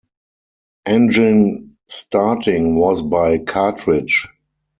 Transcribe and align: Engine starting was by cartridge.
Engine 0.87 1.75
starting 1.87 2.75
was 2.75 3.03
by 3.03 3.37
cartridge. 3.37 4.27